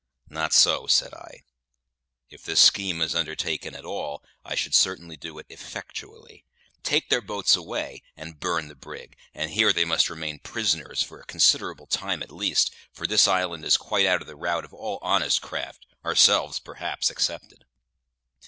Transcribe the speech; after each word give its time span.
"Not 0.29 0.51
so," 0.51 0.87
said 0.87 1.13
I. 1.13 1.43
"If 2.31 2.43
this 2.43 2.59
scheme 2.59 3.01
is 3.01 3.13
undertaken 3.13 3.75
at 3.75 3.85
all, 3.85 4.23
I 4.43 4.55
should 4.55 4.73
certainly 4.73 5.15
do 5.15 5.37
it 5.37 5.45
effectually. 5.47 6.43
Take 6.81 7.09
their 7.11 7.21
boats 7.21 7.55
away, 7.55 8.01
and 8.17 8.39
burn 8.39 8.67
the 8.67 8.73
brig, 8.73 9.15
and 9.31 9.51
here 9.51 9.71
they 9.71 9.85
must 9.85 10.09
remain 10.09 10.39
prisoners 10.39 11.03
for 11.03 11.19
a 11.21 11.25
considerable 11.25 11.85
time 11.85 12.23
at 12.23 12.31
least; 12.31 12.73
for 12.91 13.05
this 13.05 13.27
island 13.27 13.63
is 13.63 13.77
quite 13.77 14.07
out 14.07 14.21
of 14.23 14.27
the 14.27 14.35
route 14.35 14.65
of 14.65 14.73
all 14.73 14.97
honest 15.03 15.43
craft, 15.43 15.85
ourselves 16.03 16.57
perhaps 16.57 17.11
excepted." 17.11 17.63